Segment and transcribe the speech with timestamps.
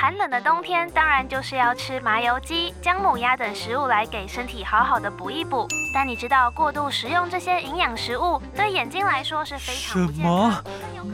[0.00, 5.68] 寒冷的冬天，当然就是要吃麻油鸡、姜母鸭等食物来给身体好好的补一补。
[5.92, 10.64] 但你知道，过度食用这些营养食物对眼睛来说是非常不健康。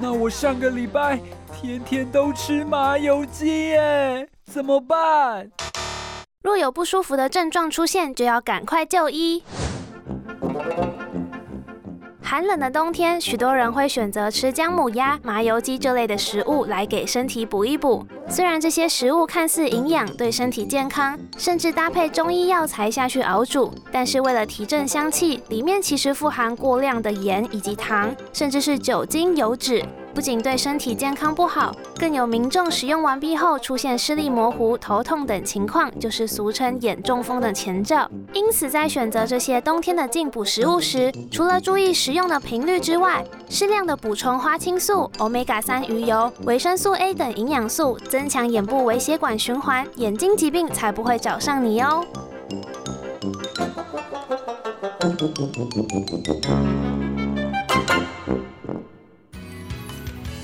[0.00, 1.18] 那我上个礼拜
[1.52, 5.50] 天天都吃麻油鸡耶，怎么办？
[6.44, 9.42] 若有不舒服的症状出现，就要赶快就医。
[12.28, 18.04] 寒冷的冬天，许多人会选择吃姜母鸭、麻油鸡这类的食物来给身体补一补。
[18.28, 29.84] 虽然这些食物看似营养、对身体健康，甚至搭配中医药材下去熬煮，但是为了提振香气，里面其实富含过量的盐以及糖，甚至是酒精、油脂。
[30.16, 38.10] 不仅对身体健康不好，更有民众使用完毕后出现视力模糊、头痛等情况，就是俗称眼中风的前兆。
[38.32, 52.02] 因此，在选择这些冬天的进补食物时，除了注意食用的频率之外，适量的补充花青素、Omega 三鱼油、维生素 A 等营养素，增强眼部微血管循环，眼睛疾病才不会找上你哦。